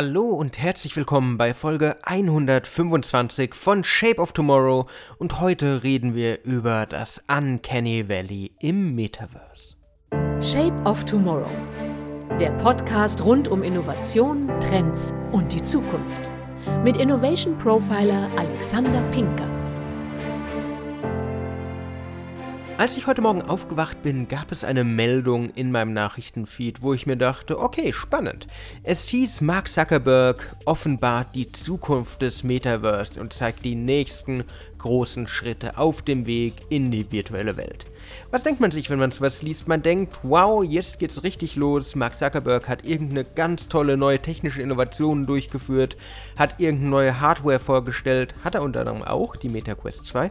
Hallo 0.00 0.28
und 0.28 0.60
herzlich 0.60 0.96
willkommen 0.96 1.38
bei 1.38 1.52
Folge 1.52 1.96
125 2.04 3.52
von 3.52 3.82
Shape 3.82 4.22
of 4.22 4.32
Tomorrow 4.32 4.86
und 5.18 5.40
heute 5.40 5.82
reden 5.82 6.14
wir 6.14 6.44
über 6.44 6.86
das 6.86 7.20
Uncanny 7.26 8.08
Valley 8.08 8.52
im 8.60 8.94
Metaverse. 8.94 9.74
Shape 10.40 10.80
of 10.84 11.04
Tomorrow. 11.04 11.50
Der 12.38 12.50
Podcast 12.50 13.24
rund 13.24 13.48
um 13.48 13.64
Innovation, 13.64 14.48
Trends 14.60 15.12
und 15.32 15.52
die 15.52 15.62
Zukunft. 15.62 16.30
Mit 16.84 16.96
Innovation 16.96 17.58
Profiler 17.58 18.30
Alexander 18.36 19.02
Pinker. 19.10 19.57
Als 22.78 22.96
ich 22.96 23.08
heute 23.08 23.22
Morgen 23.22 23.42
aufgewacht 23.42 24.02
bin, 24.04 24.28
gab 24.28 24.52
es 24.52 24.62
eine 24.62 24.84
Meldung 24.84 25.50
in 25.50 25.72
meinem 25.72 25.92
Nachrichtenfeed, 25.94 26.80
wo 26.80 26.94
ich 26.94 27.08
mir 27.08 27.16
dachte, 27.16 27.58
okay, 27.58 27.92
spannend. 27.92 28.46
Es 28.84 29.08
hieß, 29.08 29.40
Mark 29.40 29.66
Zuckerberg 29.66 30.54
offenbart 30.64 31.34
die 31.34 31.50
Zukunft 31.50 32.22
des 32.22 32.44
Metaverse 32.44 33.20
und 33.20 33.32
zeigt 33.32 33.64
die 33.64 33.74
nächsten 33.74 34.44
großen 34.78 35.26
Schritte 35.26 35.76
auf 35.76 36.02
dem 36.02 36.26
Weg 36.26 36.54
in 36.68 36.92
die 36.92 37.10
virtuelle 37.10 37.56
Welt. 37.56 37.86
Was 38.30 38.44
denkt 38.44 38.60
man 38.60 38.70
sich, 38.70 38.88
wenn 38.90 39.00
man 39.00 39.10
sowas 39.10 39.42
liest? 39.42 39.66
Man 39.66 39.82
denkt, 39.82 40.16
wow, 40.22 40.62
jetzt 40.62 41.00
geht's 41.00 41.24
richtig 41.24 41.56
los. 41.56 41.96
Mark 41.96 42.14
Zuckerberg 42.14 42.68
hat 42.68 42.86
irgendeine 42.86 43.24
ganz 43.24 43.68
tolle 43.68 43.96
neue 43.96 44.22
technische 44.22 44.62
Innovation 44.62 45.26
durchgeführt, 45.26 45.96
hat 46.38 46.60
irgendeine 46.60 46.90
neue 46.90 47.20
Hardware 47.20 47.58
vorgestellt, 47.58 48.36
hat 48.44 48.54
er 48.54 48.62
unter 48.62 48.80
anderem 48.82 49.02
auch, 49.02 49.34
die 49.34 49.48
MetaQuest 49.48 50.06
2. 50.06 50.30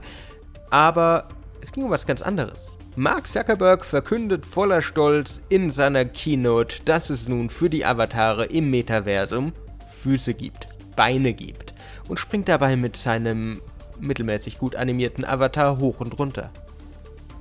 Aber 0.70 1.28
es 1.62 1.72
ging 1.72 1.84
um 1.84 1.92
was 1.92 2.06
ganz 2.06 2.22
anderes. 2.22 2.72
Mark 2.96 3.28
Zuckerberg 3.28 3.86
verkündet 3.86 4.46
voller 4.46 4.82
Stolz 4.82 5.42
in 5.50 5.70
seiner 5.70 6.06
Keynote, 6.06 6.84
dass 6.86 7.10
es 7.10 7.28
nun 7.28 7.50
für 7.50 7.70
die 7.70 7.86
Avatare 7.86 8.46
im 8.46 8.72
Metaversum 8.72 9.54
Füße 9.86 10.34
gibt, 10.34 10.68
Beine 10.96 11.34
gibt 11.34 11.74
und 12.10 12.20
springt 12.20 12.48
dabei 12.48 12.76
mit 12.76 12.98
seinem 12.98 13.62
mittelmäßig 14.00 14.58
gut 14.58 14.76
animierten 14.76 15.26
Avatar 15.26 15.78
hoch 15.80 16.00
und 16.00 16.18
runter. 16.18 16.50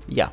Ja, 0.08 0.32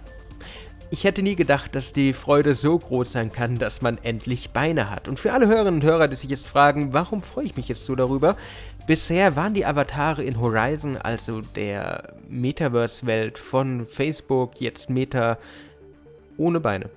ich 0.93 1.05
hätte 1.05 1.23
nie 1.23 1.35
gedacht, 1.35 1.73
dass 1.73 1.91
die 1.91 2.13
Freude 2.13 2.53
so 2.53 2.77
groß 2.77 3.13
sein 3.13 3.31
kann, 3.31 3.57
dass 3.57 3.81
man 3.81 3.97
endlich 4.03 4.51
Beine 4.51 4.91
hat. 4.91 5.07
Und 5.07 5.19
für 5.19 5.33
alle 5.33 5.47
Hörerinnen 5.47 5.81
und 5.81 5.83
Hörer, 5.83 6.07
die 6.07 6.15
sich 6.15 6.29
jetzt 6.29 6.47
fragen, 6.47 6.93
warum 6.93 7.23
freue 7.23 7.45
ich 7.45 7.57
mich 7.57 7.67
jetzt 7.67 7.85
so 7.85 7.95
darüber? 7.95 8.37
Bisher 8.85 9.35
waren 9.35 9.55
die 9.55 9.65
Avatare 9.65 10.23
in 10.23 10.39
Horizon, 10.39 10.97
also 10.97 11.41
der 11.41 12.13
Metaverse-Welt 12.29 13.39
von 13.39 13.87
Facebook, 13.87 14.61
jetzt 14.61 14.91
Meta, 14.91 15.39
ohne 16.37 16.59
Beine. 16.59 16.91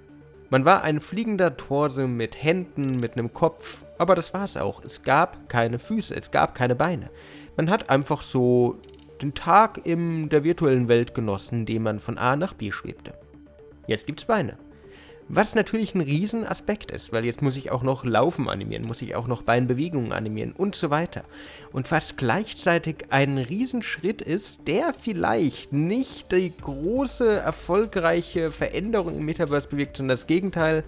Man 0.51 0.67
war 0.67 0.83
ein 0.83 1.01
fliegender 1.01 1.57
Torso 1.57 2.07
mit 2.07 2.43
Händen, 2.43 3.01
mit 3.01 3.15
einem 3.15 3.33
Kopf, 3.33 3.87
aber 3.97 4.15
das 4.15 4.35
war 4.35 4.45
es 4.45 4.59
auch. 4.59 4.85
Es 4.85 5.05
gab 5.05 5.49
keine 5.49 5.79
Füße, 5.79 6.15
es 6.15 6.31
gab 6.31 6.55
keine 6.55 6.75
Beine. 6.75 7.09
Man 7.57 7.71
hat 7.71 7.89
einfach 7.89 8.21
so 8.21 8.77
den 9.23 9.33
Tag 9.33 9.87
in 9.87 10.29
der 10.29 10.45
virtuellen 10.45 10.89
Welt 10.89 11.15
genossen, 11.15 11.61
indem 11.61 11.85
man 11.85 11.99
von 11.99 12.19
A 12.19 12.37
nach 12.37 12.53
B 12.53 12.71
schwebte. 12.71 13.15
Jetzt 13.87 14.07
gibt's 14.07 14.25
Beine. 14.25 14.57
Was 15.29 15.57
natürlich 15.57 15.95
ein 15.95 16.03
Riesenaspekt 16.03 16.93
ist, 16.93 17.13
weil 17.13 17.25
jetzt 17.25 17.43
muss 17.43 17.57
ich 17.57 17.73
auch 17.73 17.83
noch 17.83 18.05
Laufen 18.05 18.49
animieren, 18.49 18.87
muss 18.87 19.03
ich 19.03 19.17
auch 19.17 19.27
noch 19.27 19.43
Beinbewegungen 19.43 20.13
animieren 20.13 20.53
und 20.53 20.77
so 20.77 20.91
weiter. 20.91 21.25
Und 21.73 21.91
was 21.91 22.17
gleichzeitig 22.17 23.07
ein 23.11 23.37
Riesenschritt 23.39 24.23
ist, 24.23 24.69
der 24.69 24.93
vielleicht 24.93 25.73
nicht 25.73 26.31
die 26.31 26.57
große, 26.57 27.29
erfolgreiche 27.29 28.53
Veränderung 28.53 29.17
im 29.19 29.25
Metaverse 29.25 29.67
bewirkt, 29.67 29.97
sondern 29.97 30.17
das 30.17 30.29
Gegenteil. 30.29 30.85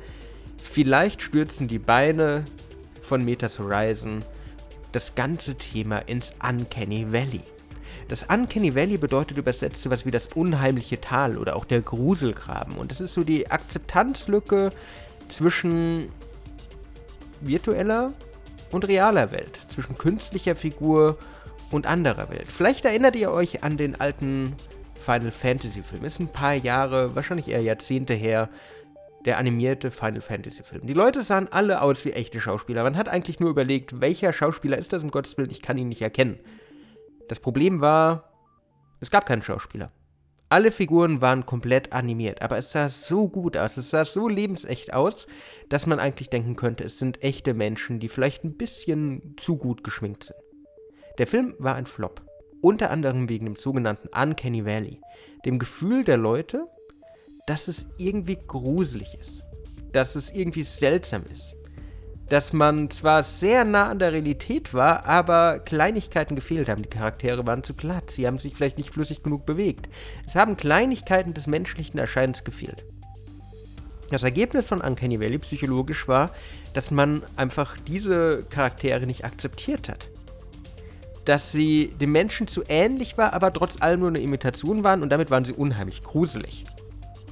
Vielleicht 0.63 1.21
stürzen 1.21 1.67
die 1.67 1.81
Beine 1.81 2.45
von 3.01 3.25
Metas 3.25 3.59
Horizon 3.59 4.25
das 4.93 5.17
ganze 5.17 5.57
Thema 5.57 5.99
ins 5.99 6.33
Uncanny 6.49 7.13
Valley. 7.13 7.43
Das 8.09 8.25
Uncanny 8.25 8.75
Valley 8.75 8.97
bedeutet 8.97 9.37
übersetzt 9.37 9.83
sowas 9.83 10.07
wie 10.07 10.11
das 10.11 10.29
unheimliche 10.29 11.01
Tal 11.01 11.37
oder 11.37 11.57
auch 11.57 11.67
der 11.67 11.83
Gruselgraben. 11.83 12.75
Und 12.77 12.91
das 12.91 13.03
ist 13.03 13.13
so 13.13 13.23
die 13.23 13.51
Akzeptanzlücke 13.51 14.71
zwischen 15.29 16.11
virtueller 17.43 18.15
und 18.73 18.89
realer 18.89 19.31
Welt, 19.31 19.61
zwischen 19.69 19.99
künstlicher 19.99 20.55
Figur 20.55 21.19
und 21.71 21.87
anderer 21.87 22.31
Welt. 22.31 22.47
Vielleicht 22.49 22.87
erinnert 22.87 23.15
ihr 23.15 23.31
euch 23.31 23.63
an 23.63 23.77
den 23.77 24.01
alten 24.01 24.55
Final 24.95 25.31
Fantasy 25.31 25.83
Film. 25.83 26.05
Ist 26.05 26.19
ein 26.19 26.29
paar 26.29 26.55
Jahre, 26.55 27.15
wahrscheinlich 27.15 27.49
eher 27.49 27.63
Jahrzehnte 27.63 28.15
her, 28.15 28.49
der 29.27 29.37
animierte 29.37 29.91
Final 29.91 30.23
Fantasy 30.23 30.63
Film. 30.63 30.87
Die 30.87 30.95
Leute 30.95 31.23
sahen 31.23 31.49
alle 31.51 31.83
aus 31.83 32.05
wie 32.07 32.13
echte 32.13 32.41
Schauspieler. 32.41 32.83
Man 32.85 32.97
hat 32.97 33.09
eigentlich 33.09 33.39
nur 33.39 33.51
überlegt, 33.51 34.01
welcher 34.01 34.33
Schauspieler 34.33 34.79
ist 34.79 34.95
das, 34.95 35.03
um 35.03 35.11
Gottes 35.11 35.37
Willen, 35.37 35.51
ich 35.51 35.61
kann 35.61 35.77
ihn 35.77 35.89
nicht 35.89 36.03
erkennen. 36.03 36.39
Das 37.29 37.41
Problem 37.41 37.81
war, 37.81 38.33
es 39.01 39.11
gab 39.11 39.27
keinen 39.27 39.43
Schauspieler. 39.43 39.93
Alle 40.51 40.73
Figuren 40.73 41.21
waren 41.21 41.45
komplett 41.45 41.93
animiert, 41.93 42.41
aber 42.41 42.57
es 42.57 42.73
sah 42.73 42.89
so 42.89 43.29
gut 43.29 43.59
aus, 43.59 43.77
es 43.77 43.91
sah 43.91 44.07
so 44.07 44.29
lebensecht 44.29 44.95
aus, 44.95 45.27
dass 45.69 45.87
man 45.87 46.01
eigentlich 46.01 46.31
denken 46.31 46.57
könnte, 46.57 46.85
es 46.85 46.99
sind 46.99 47.23
echte 47.23 47.53
Menschen, 47.53 48.01
die 48.01 48.09
vielleicht 48.09 48.45
ein 48.45 48.57
bisschen 48.57 49.35
zu 49.37 49.57
gut 49.57 49.85
geschminkt 49.85 50.25
sind. 50.25 50.39
Der 51.19 51.27
Film 51.27 51.55
war 51.59 51.75
ein 51.75 51.85
Flop, 51.85 52.23
unter 52.63 52.91
anderem 52.91 53.29
wegen 53.29 53.45
dem 53.45 53.57
sogenannten 53.57 54.09
Uncanny 54.09 54.65
Valley, 54.65 55.03
dem 55.45 55.59
Gefühl 55.59 56.03
der 56.03 56.17
Leute, 56.17 56.67
dass 57.47 57.69
es 57.69 57.87
irgendwie 57.99 58.39
gruselig 58.47 59.15
ist, 59.21 59.43
dass 59.93 60.17
es 60.17 60.31
irgendwie 60.31 60.63
seltsam 60.63 61.25
ist, 61.31 61.53
dass 62.29 62.53
man 62.53 62.91
zwar 62.91 63.23
sehr 63.23 63.65
nah 63.65 63.89
an 63.89 63.99
der 63.99 64.13
Realität 64.13 64.75
war, 64.75 65.07
aber 65.07 65.61
Kleinigkeiten 65.61 66.35
gefehlt 66.35 66.69
haben. 66.69 66.83
Die 66.83 66.89
Charaktere 66.89 67.47
waren 67.47 67.63
zu 67.63 67.75
glatt, 67.75 68.11
sie 68.11 68.27
haben 68.27 68.39
sich 68.39 68.55
vielleicht 68.55 68.79
nicht 68.79 68.91
flüssig 68.91 69.23
genug 69.23 69.47
bewegt. 69.47 69.89
Es 70.27 70.35
haben 70.35 70.57
Kleinigkeiten 70.57 71.35
des 71.35 71.47
menschlichen 71.47 71.99
Erscheinens 71.99 72.45
gefehlt. 72.45 72.85
Das 74.11 74.23
Ergebnis 74.23 74.67
von 74.67 74.81
Uncanny 74.81 75.21
Valley 75.21 75.39
psychologisch 75.39 76.09
war, 76.09 76.31
dass 76.73 76.91
man 76.91 77.23
einfach 77.37 77.77
diese 77.87 78.45
Charaktere 78.45 79.07
nicht 79.07 79.25
akzeptiert 79.25 79.89
hat. 79.89 80.09
Dass 81.25 81.53
sie 81.53 81.95
dem 82.01 82.13
Menschen 82.13 82.49
zu 82.49 82.63
ähnlich 82.69 83.19
war, 83.19 83.35
aber 83.35 83.53
trotz 83.53 83.83
allem 83.83 84.01
nur 84.01 84.09
eine 84.09 84.21
Imitation 84.21 84.83
waren 84.83 85.03
und 85.03 85.11
damit 85.11 85.31
waren 85.31 85.45
sie 85.45 85.53
unheimlich 85.53 86.03
gruselig. 86.03 86.65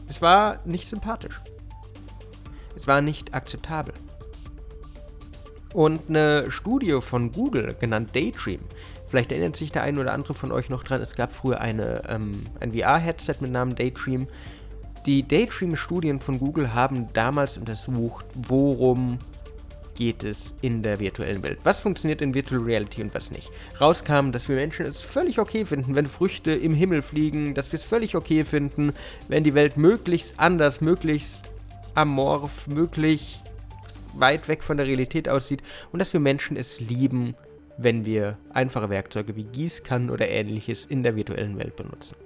Es 0.07 0.21
war 0.21 0.61
nicht 0.67 0.87
sympathisch. 0.87 1.41
Es 2.77 2.87
war 2.87 3.01
nicht 3.01 3.35
akzeptabel. 3.35 3.95
Und 5.77 6.09
eine 6.09 6.51
Studie 6.51 7.03
von 7.03 7.33
Google, 7.33 7.77
genannt 7.79 8.17
Daydream, 8.17 8.61
vielleicht 9.09 9.31
erinnert 9.31 9.57
sich 9.57 9.73
der 9.73 9.83
eine 9.83 10.01
oder 10.01 10.15
andere 10.15 10.33
von 10.33 10.51
euch 10.51 10.71
noch 10.71 10.83
dran, 10.83 11.03
es 11.03 11.15
gab 11.15 11.31
früher 11.31 11.61
eine, 11.61 12.01
ähm, 12.09 12.45
ein 12.61 12.73
VR-Headset 12.73 13.35
mit 13.41 13.53
Namen 13.53 13.77
Daydream. 13.77 14.27
Die 15.05 15.29
Daydream-Studien 15.29 16.19
von 16.19 16.39
Google 16.39 16.73
haben 16.73 17.13
damals 17.13 17.59
untersucht, 17.59 18.25
worum 18.49 19.19
geht 19.97 20.25
es 20.25 20.55
in 20.63 20.81
der 20.81 20.99
virtuellen 20.99 21.43
Welt. 21.43 21.59
Was 21.65 21.81
funktioniert 21.81 22.23
in 22.23 22.33
Virtual 22.33 22.63
Reality 22.63 23.03
und 23.03 23.15
was 23.15 23.31
nicht. 23.31 23.51
Rauskam, 23.79 24.31
dass 24.33 24.49
wir 24.49 24.57
Menschen 24.57 24.87
es 24.87 25.03
völlig 25.03 25.39
okay 25.39 25.67
finden, 25.67 25.95
wenn 25.95 26.07
Früchte 26.07 26.53
im 26.53 26.73
Himmel 26.73 27.03
fliegen, 27.03 27.53
dass 27.53 27.71
wir 27.71 27.79
es 27.79 27.85
völlig 27.85 28.17
okay 28.17 28.47
finden, 28.47 28.95
wenn 29.29 29.45
die 29.45 29.53
Welt 29.53 29.77
möglichst 29.77 30.41
anders, 30.41 30.81
möglichst 30.81 31.51
amorph, 31.95 32.67
möglichst 32.69 33.43
weit 34.21 34.49
weg 34.49 34.63
von 34.63 34.77
der 34.77 34.87
Realität 34.87 35.29
aussieht 35.29 35.63
und 35.93 35.99
dass 35.99 36.13
wir 36.13 36.21
Menschen 36.21 36.57
es 36.57 36.81
lieben, 36.81 37.35
wenn 37.79 38.05
wir 38.05 38.39
einfache 38.51 38.91
Werkzeuge 38.91 39.37
wie 39.37 39.45
Gießkannen 39.45 40.11
oder 40.11 40.29
ähnliches 40.29 40.87
in 40.87 41.03
der 41.03 41.17
virtuellen 41.17 41.59
Welt 41.59 41.77
benutzen. 41.77 42.17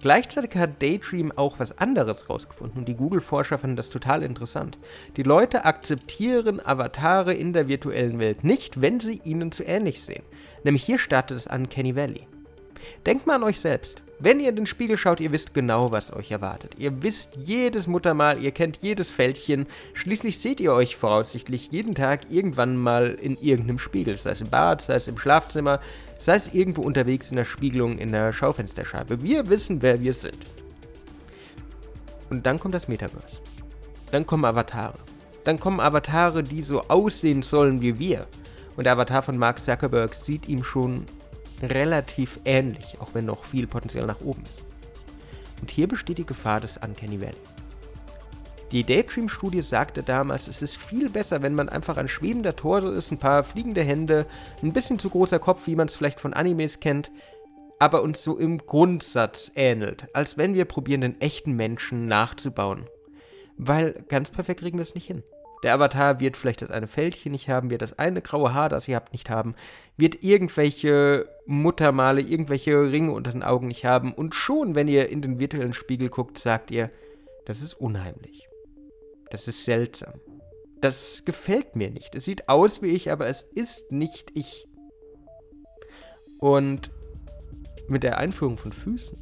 Gleichzeitig 0.00 0.54
hat 0.54 0.80
Daydream 0.80 1.32
auch 1.34 1.58
was 1.58 1.76
anderes 1.76 2.30
rausgefunden 2.30 2.78
und 2.78 2.88
die 2.88 2.94
Google-Forscher 2.94 3.58
fanden 3.58 3.76
das 3.76 3.90
total 3.90 4.22
interessant. 4.22 4.78
Die 5.16 5.24
Leute 5.24 5.64
akzeptieren 5.64 6.64
Avatare 6.64 7.34
in 7.34 7.52
der 7.52 7.66
virtuellen 7.66 8.20
Welt 8.20 8.44
nicht, 8.44 8.80
wenn 8.80 9.00
sie 9.00 9.20
ihnen 9.24 9.50
zu 9.50 9.64
ähnlich 9.64 10.02
sehen. 10.02 10.22
Nämlich 10.62 10.84
hier 10.84 10.98
startet 10.98 11.36
es 11.36 11.48
an 11.48 11.68
Kenny 11.68 11.96
Valley. 11.96 12.28
Denkt 13.06 13.26
mal 13.26 13.36
an 13.36 13.42
euch 13.42 13.60
selbst. 13.60 14.02
Wenn 14.20 14.40
ihr 14.40 14.48
in 14.48 14.56
den 14.56 14.66
Spiegel 14.66 14.96
schaut, 14.96 15.20
ihr 15.20 15.30
wisst 15.30 15.54
genau, 15.54 15.92
was 15.92 16.12
euch 16.12 16.32
erwartet. 16.32 16.74
Ihr 16.76 17.04
wisst 17.04 17.36
jedes 17.36 17.86
Muttermal, 17.86 18.42
ihr 18.42 18.50
kennt 18.50 18.80
jedes 18.82 19.10
Fältchen. 19.10 19.66
Schließlich 19.94 20.40
seht 20.40 20.58
ihr 20.58 20.72
euch 20.72 20.96
voraussichtlich 20.96 21.70
jeden 21.70 21.94
Tag 21.94 22.30
irgendwann 22.30 22.76
mal 22.76 23.16
in 23.22 23.36
irgendeinem 23.36 23.78
Spiegel. 23.78 24.18
Sei 24.18 24.30
es 24.30 24.40
im 24.40 24.50
Bad, 24.50 24.82
sei 24.82 24.94
es 24.94 25.06
im 25.06 25.18
Schlafzimmer, 25.18 25.80
sei 26.18 26.34
es 26.34 26.52
irgendwo 26.52 26.82
unterwegs 26.82 27.30
in 27.30 27.36
der 27.36 27.44
Spiegelung 27.44 27.98
in 27.98 28.10
der 28.10 28.32
Schaufensterscheibe. 28.32 29.22
Wir 29.22 29.48
wissen, 29.48 29.82
wer 29.82 30.00
wir 30.00 30.14
sind. 30.14 30.38
Und 32.28 32.44
dann 32.44 32.58
kommt 32.58 32.74
das 32.74 32.88
Metaverse. 32.88 33.38
Dann 34.10 34.26
kommen 34.26 34.44
Avatare. 34.44 34.98
Dann 35.44 35.60
kommen 35.60 35.78
Avatare, 35.78 36.42
die 36.42 36.62
so 36.62 36.82
aussehen 36.88 37.42
sollen 37.42 37.82
wie 37.82 38.00
wir. 38.00 38.26
Und 38.76 38.84
der 38.84 38.94
Avatar 38.94 39.22
von 39.22 39.38
Mark 39.38 39.60
Zuckerberg 39.60 40.14
sieht 40.14 40.48
ihm 40.48 40.64
schon 40.64 41.04
relativ 41.62 42.40
ähnlich, 42.44 42.96
auch 43.00 43.14
wenn 43.14 43.24
noch 43.24 43.44
viel 43.44 43.66
Potenzial 43.66 44.06
nach 44.06 44.20
oben 44.20 44.44
ist. 44.48 44.64
Und 45.60 45.70
hier 45.70 45.88
besteht 45.88 46.18
die 46.18 46.26
Gefahr 46.26 46.60
des 46.60 46.76
Uncanny 46.76 47.20
Valley. 47.20 47.36
Die 48.70 48.84
Daydream-Studie 48.84 49.62
sagte 49.62 50.02
damals, 50.02 50.46
es 50.46 50.60
ist 50.60 50.76
viel 50.76 51.08
besser, 51.08 51.40
wenn 51.40 51.54
man 51.54 51.70
einfach 51.70 51.96
ein 51.96 52.08
schwebender 52.08 52.54
Torso 52.54 52.90
ist, 52.90 53.10
ein 53.10 53.18
paar 53.18 53.42
fliegende 53.42 53.82
Hände, 53.82 54.26
ein 54.62 54.74
bisschen 54.74 54.98
zu 54.98 55.08
großer 55.08 55.38
Kopf, 55.38 55.66
wie 55.66 55.74
man 55.74 55.88
es 55.88 55.94
vielleicht 55.94 56.20
von 56.20 56.34
Animes 56.34 56.78
kennt, 56.78 57.10
aber 57.78 58.02
uns 58.02 58.22
so 58.22 58.36
im 58.36 58.58
Grundsatz 58.58 59.50
ähnelt, 59.54 60.08
als 60.12 60.36
wenn 60.36 60.52
wir 60.52 60.66
probieren, 60.66 61.00
den 61.00 61.20
echten 61.20 61.52
Menschen 61.52 62.08
nachzubauen. 62.08 62.86
Weil 63.56 64.04
ganz 64.08 64.30
perfekt 64.30 64.60
kriegen 64.60 64.76
wir 64.76 64.82
es 64.82 64.94
nicht 64.94 65.06
hin. 65.06 65.22
Der 65.62 65.74
Avatar 65.74 66.20
wird 66.20 66.36
vielleicht 66.36 66.62
das 66.62 66.70
eine 66.70 66.86
Fältchen 66.86 67.32
nicht 67.32 67.48
haben, 67.48 67.70
wird 67.70 67.82
das 67.82 67.98
eine 67.98 68.22
graue 68.22 68.54
Haar, 68.54 68.68
das 68.68 68.86
ihr 68.86 68.96
habt, 68.96 69.12
nicht 69.12 69.28
haben, 69.28 69.54
wird 69.96 70.22
irgendwelche 70.22 71.28
Muttermale, 71.46 72.20
irgendwelche 72.20 72.90
Ringe 72.90 73.12
unter 73.12 73.32
den 73.32 73.42
Augen 73.42 73.68
nicht 73.68 73.84
haben 73.84 74.12
und 74.12 74.34
schon, 74.34 74.74
wenn 74.74 74.88
ihr 74.88 75.08
in 75.08 75.22
den 75.22 75.38
virtuellen 75.38 75.72
Spiegel 75.74 76.08
guckt, 76.08 76.38
sagt 76.38 76.70
ihr, 76.70 76.90
das 77.44 77.62
ist 77.62 77.74
unheimlich. 77.74 78.46
Das 79.30 79.48
ist 79.48 79.64
seltsam. 79.64 80.14
Das 80.80 81.22
gefällt 81.24 81.74
mir 81.74 81.90
nicht. 81.90 82.14
Es 82.14 82.24
sieht 82.24 82.48
aus 82.48 82.82
wie 82.82 82.88
ich, 82.88 83.10
aber 83.10 83.26
es 83.26 83.42
ist 83.42 83.90
nicht 83.90 84.30
ich. 84.34 84.66
Und 86.38 86.90
mit 87.88 88.04
der 88.04 88.18
Einführung 88.18 88.56
von 88.56 88.72
Füßen, 88.72 89.18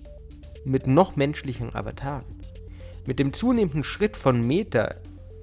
mit 0.65 0.87
noch 0.87 1.17
menschlichen 1.17 1.75
Avataren, 1.75 2.27
mit 3.07 3.19
dem 3.19 3.33
zunehmenden 3.33 3.85
Schritt 3.85 4.17
von 4.17 4.47
Meta 4.47 4.97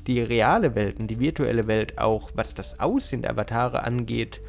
die 0.08 0.22
reale 0.22 0.76
Welt 0.76 1.00
und 1.00 1.08
die 1.08 1.20
virtuelle 1.20 1.68
Welt 1.68 1.98
auch, 1.98 2.30
was 2.36 2.54
das 2.54 2.80
Aussehen 2.80 3.22
der 3.22 3.32
Avatare 3.32 3.84
angeht, 3.84 4.42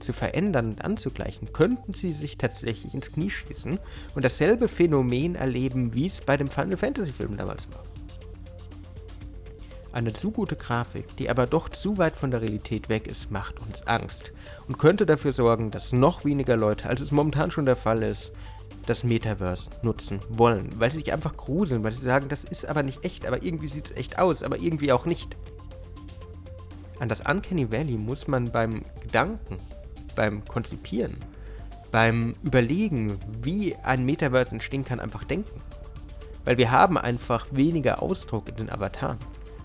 zu 0.00 0.12
verändern 0.12 0.70
und 0.70 0.84
anzugleichen, 0.84 1.52
könnten 1.52 1.94
sie 1.94 2.12
sich 2.12 2.36
tatsächlich 2.38 2.92
ins 2.92 3.12
Knie 3.12 3.30
schießen 3.30 3.78
und 4.14 4.24
dasselbe 4.24 4.68
Phänomen 4.68 5.34
erleben, 5.34 5.94
wie 5.94 6.06
es 6.06 6.20
bei 6.20 6.36
dem 6.36 6.48
Final 6.48 6.76
Fantasy 6.76 7.12
Film 7.12 7.36
damals 7.36 7.68
war. 7.72 7.84
Eine 9.92 10.14
zu 10.14 10.30
gute 10.30 10.56
Grafik, 10.56 11.16
die 11.18 11.28
aber 11.28 11.46
doch 11.46 11.68
zu 11.68 11.98
weit 11.98 12.16
von 12.16 12.30
der 12.30 12.40
Realität 12.40 12.88
weg 12.88 13.06
ist, 13.06 13.30
macht 13.30 13.60
uns 13.60 13.86
Angst 13.86 14.32
und 14.66 14.78
könnte 14.78 15.04
dafür 15.04 15.34
sorgen, 15.34 15.70
dass 15.70 15.92
noch 15.92 16.24
weniger 16.24 16.56
Leute, 16.56 16.88
als 16.88 17.02
es 17.02 17.12
momentan 17.12 17.50
schon 17.50 17.66
der 17.66 17.76
Fall 17.76 18.02
ist, 18.02 18.32
das 18.86 19.04
Metaverse 19.04 19.70
nutzen 19.82 20.20
wollen, 20.28 20.70
weil 20.78 20.90
sie 20.90 20.98
sich 20.98 21.12
einfach 21.12 21.36
gruseln, 21.36 21.84
weil 21.84 21.92
sie 21.92 22.02
sagen, 22.02 22.28
das 22.28 22.44
ist 22.44 22.66
aber 22.66 22.82
nicht 22.82 23.04
echt, 23.04 23.26
aber 23.26 23.42
irgendwie 23.42 23.68
sieht 23.68 23.86
es 23.86 23.96
echt 23.96 24.18
aus, 24.18 24.42
aber 24.42 24.58
irgendwie 24.58 24.92
auch 24.92 25.06
nicht. 25.06 25.36
An 26.98 27.08
das 27.08 27.20
Uncanny 27.20 27.70
Valley 27.70 27.96
muss 27.96 28.28
man 28.28 28.50
beim 28.50 28.82
Gedanken, 29.00 29.58
beim 30.14 30.44
Konzipieren, 30.44 31.16
beim 31.90 32.34
Überlegen, 32.42 33.18
wie 33.42 33.76
ein 33.76 34.04
Metaverse 34.04 34.52
entstehen 34.52 34.84
kann, 34.84 35.00
einfach 35.00 35.24
denken. 35.24 35.60
Weil 36.44 36.58
wir 36.58 36.70
haben 36.70 36.98
einfach 36.98 37.46
weniger 37.52 38.02
Ausdruck 38.02 38.48
in 38.48 38.56
den 38.56 38.70
Avataren. 38.70 39.18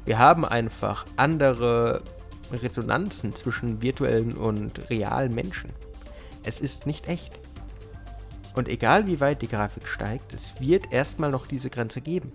Wir 0.06 0.20
haben 0.20 0.46
einfach 0.46 1.06
andere 1.16 2.02
Resonanzen 2.52 3.36
zwischen 3.36 3.82
virtuellen 3.82 4.36
und 4.36 4.90
realen 4.90 5.34
Menschen. 5.34 5.72
Es 6.44 6.60
ist 6.60 6.86
nicht 6.86 7.08
echt. 7.08 7.40
Und 8.58 8.70
egal 8.70 9.06
wie 9.06 9.20
weit 9.20 9.44
die 9.44 9.48
Grafik 9.48 9.88
steigt, 9.88 10.34
es 10.34 10.60
wird 10.60 10.92
erstmal 10.92 11.30
noch 11.30 11.46
diese 11.46 11.70
Grenze 11.70 12.02
geben. 12.02 12.32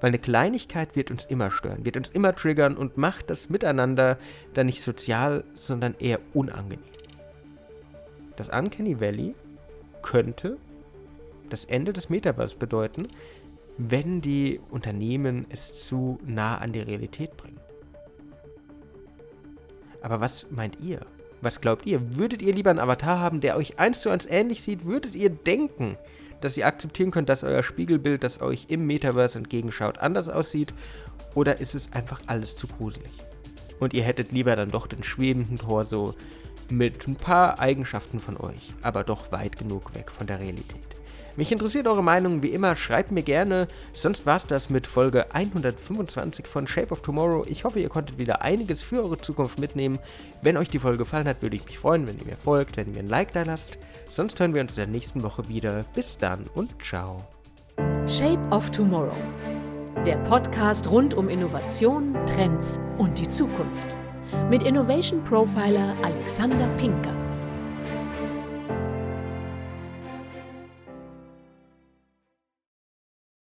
Weil 0.00 0.08
eine 0.08 0.18
Kleinigkeit 0.18 0.96
wird 0.96 1.12
uns 1.12 1.24
immer 1.26 1.52
stören, 1.52 1.84
wird 1.84 1.96
uns 1.96 2.10
immer 2.10 2.34
triggern 2.34 2.76
und 2.76 2.96
macht 2.96 3.30
das 3.30 3.50
Miteinander 3.50 4.18
dann 4.52 4.66
nicht 4.66 4.82
sozial, 4.82 5.44
sondern 5.54 5.94
eher 6.00 6.18
unangenehm. 6.34 6.82
Das 8.34 8.48
Uncanny 8.48 8.98
Valley 8.98 9.36
könnte 10.02 10.56
das 11.50 11.64
Ende 11.66 11.92
des 11.92 12.10
Metaverse 12.10 12.56
bedeuten, 12.56 13.06
wenn 13.78 14.20
die 14.20 14.60
Unternehmen 14.70 15.46
es 15.50 15.86
zu 15.86 16.18
nah 16.26 16.58
an 16.58 16.72
die 16.72 16.80
Realität 16.80 17.36
bringen. 17.36 17.60
Aber 20.02 20.20
was 20.20 20.50
meint 20.50 20.80
ihr? 20.80 21.06
Was 21.42 21.60
glaubt 21.60 21.86
ihr? 21.86 22.16
Würdet 22.16 22.42
ihr 22.42 22.54
lieber 22.54 22.70
einen 22.70 22.78
Avatar 22.78 23.18
haben, 23.18 23.40
der 23.40 23.56
euch 23.56 23.78
eins 23.78 24.02
zu 24.02 24.10
eins 24.10 24.26
ähnlich 24.26 24.62
sieht? 24.62 24.84
Würdet 24.84 25.14
ihr 25.14 25.30
denken, 25.30 25.96
dass 26.40 26.56
ihr 26.56 26.66
akzeptieren 26.66 27.10
könnt, 27.10 27.28
dass 27.28 27.44
euer 27.44 27.62
Spiegelbild, 27.62 28.22
das 28.22 28.40
euch 28.40 28.66
im 28.68 28.86
Metaverse 28.86 29.38
entgegenschaut, 29.38 29.98
anders 29.98 30.28
aussieht? 30.28 30.74
Oder 31.34 31.60
ist 31.60 31.74
es 31.74 31.92
einfach 31.92 32.20
alles 32.26 32.56
zu 32.56 32.66
gruselig? 32.66 33.12
Und 33.78 33.94
ihr 33.94 34.02
hättet 34.02 34.32
lieber 34.32 34.56
dann 34.56 34.70
doch 34.70 34.86
den 34.86 35.02
schwebenden 35.02 35.58
Torso 35.58 36.14
mit 36.70 37.06
ein 37.08 37.16
paar 37.16 37.58
Eigenschaften 37.58 38.20
von 38.20 38.36
euch, 38.36 38.74
aber 38.82 39.04
doch 39.04 39.32
weit 39.32 39.56
genug 39.56 39.94
weg 39.94 40.10
von 40.10 40.26
der 40.26 40.40
Realität. 40.40 40.99
Mich 41.36 41.52
interessiert 41.52 41.86
eure 41.86 42.02
Meinung 42.02 42.42
wie 42.42 42.48
immer, 42.48 42.76
schreibt 42.76 43.12
mir 43.12 43.22
gerne. 43.22 43.66
Sonst 43.92 44.26
war 44.26 44.36
es 44.36 44.46
das 44.46 44.70
mit 44.70 44.86
Folge 44.86 45.34
125 45.34 46.46
von 46.46 46.66
Shape 46.66 46.92
of 46.92 47.02
Tomorrow. 47.02 47.44
Ich 47.48 47.64
hoffe, 47.64 47.80
ihr 47.80 47.88
konntet 47.88 48.18
wieder 48.18 48.42
einiges 48.42 48.82
für 48.82 49.02
eure 49.02 49.18
Zukunft 49.18 49.58
mitnehmen. 49.58 49.98
Wenn 50.42 50.56
euch 50.56 50.68
die 50.68 50.78
Folge 50.78 50.98
gefallen 50.98 51.28
hat, 51.28 51.42
würde 51.42 51.56
ich 51.56 51.64
mich 51.64 51.78
freuen, 51.78 52.06
wenn 52.06 52.18
ihr 52.18 52.26
mir 52.26 52.36
folgt, 52.36 52.76
wenn 52.76 52.88
ihr 52.88 52.94
mir 52.94 53.00
ein 53.00 53.08
Like 53.08 53.32
da 53.32 53.42
lasst. 53.42 53.78
Sonst 54.08 54.38
hören 54.40 54.54
wir 54.54 54.60
uns 54.60 54.72
in 54.72 54.84
der 54.84 54.86
nächsten 54.86 55.22
Woche 55.22 55.48
wieder. 55.48 55.84
Bis 55.94 56.18
dann 56.18 56.46
und 56.54 56.74
ciao. 56.82 57.24
Shape 58.06 58.40
of 58.50 58.70
Tomorrow. 58.70 59.16
Der 60.04 60.16
Podcast 60.18 60.90
rund 60.90 61.14
um 61.14 61.28
Innovation, 61.28 62.16
Trends 62.26 62.80
und 62.98 63.18
die 63.18 63.28
Zukunft. 63.28 63.96
Mit 64.48 64.62
Innovation 64.62 65.22
Profiler 65.24 65.94
Alexander 66.02 66.68
Pinker. 66.76 67.29